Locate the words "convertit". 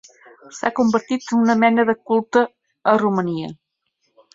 0.79-1.29